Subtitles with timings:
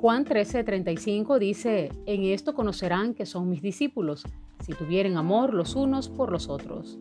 [0.00, 4.22] Juan 13:35 dice, En esto conocerán que son mis discípulos,
[4.64, 7.00] si tuvieren amor los unos por los otros.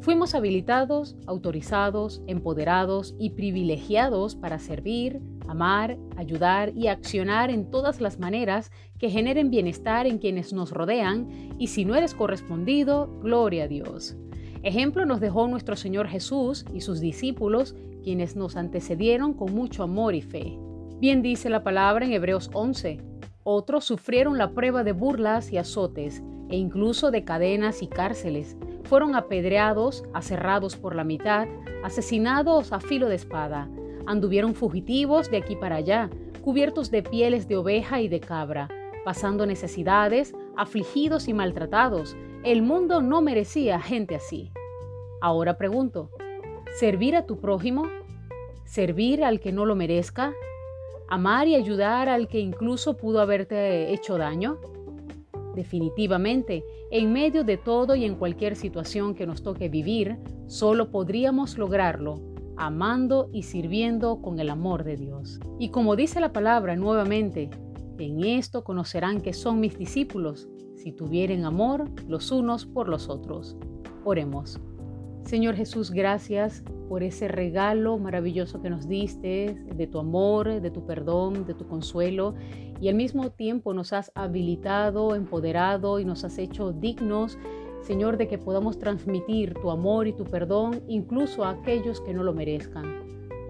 [0.00, 8.18] Fuimos habilitados, autorizados, empoderados y privilegiados para servir, amar, ayudar y accionar en todas las
[8.18, 13.68] maneras que generen bienestar en quienes nos rodean y si no eres correspondido, gloria a
[13.68, 14.16] Dios.
[14.62, 20.14] Ejemplo nos dejó nuestro Señor Jesús y sus discípulos, quienes nos antecedieron con mucho amor
[20.14, 20.58] y fe.
[21.04, 22.98] Bien dice la palabra en Hebreos 11.
[23.42, 28.56] Otros sufrieron la prueba de burlas y azotes, e incluso de cadenas y cárceles.
[28.84, 31.46] Fueron apedreados, aserrados por la mitad,
[31.82, 33.68] asesinados a filo de espada.
[34.06, 36.08] Anduvieron fugitivos de aquí para allá,
[36.40, 38.70] cubiertos de pieles de oveja y de cabra,
[39.04, 42.16] pasando necesidades, afligidos y maltratados.
[42.44, 44.52] El mundo no merecía gente así.
[45.20, 46.08] Ahora pregunto,
[46.78, 47.90] ¿servir a tu prójimo?
[48.64, 50.32] ¿Servir al que no lo merezca?
[51.08, 54.58] ¿Amar y ayudar al que incluso pudo haberte hecho daño?
[55.54, 61.58] Definitivamente, en medio de todo y en cualquier situación que nos toque vivir, solo podríamos
[61.58, 62.20] lograrlo
[62.56, 65.40] amando y sirviendo con el amor de Dios.
[65.58, 67.50] Y como dice la palabra nuevamente,
[67.98, 73.56] en esto conocerán que son mis discípulos, si tuvieren amor los unos por los otros.
[74.04, 74.60] Oremos.
[75.24, 80.84] Señor Jesús, gracias por ese regalo maravilloso que nos diste, de tu amor, de tu
[80.84, 82.34] perdón, de tu consuelo,
[82.78, 87.38] y al mismo tiempo nos has habilitado, empoderado y nos has hecho dignos,
[87.80, 92.22] Señor, de que podamos transmitir tu amor y tu perdón incluso a aquellos que no
[92.22, 92.84] lo merezcan.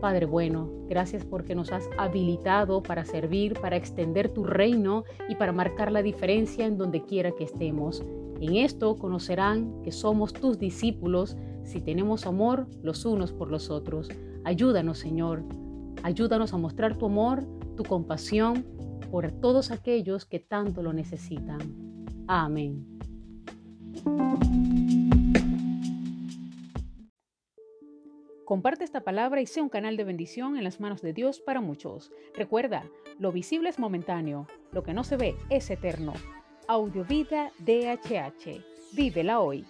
[0.00, 5.50] Padre bueno, gracias porque nos has habilitado para servir, para extender tu reino y para
[5.50, 8.04] marcar la diferencia en donde quiera que estemos.
[8.40, 14.08] En esto conocerán que somos tus discípulos si tenemos amor los unos por los otros.
[14.44, 15.44] Ayúdanos, Señor.
[16.02, 18.64] Ayúdanos a mostrar tu amor, tu compasión
[19.10, 21.58] por todos aquellos que tanto lo necesitan.
[22.26, 22.86] Amén.
[28.44, 31.62] Comparte esta palabra y sea un canal de bendición en las manos de Dios para
[31.62, 32.12] muchos.
[32.36, 32.84] Recuerda,
[33.18, 36.12] lo visible es momentáneo, lo que no se ve es eterno.
[36.68, 38.62] Audiovida DHH.
[38.92, 39.64] Vívela hoy.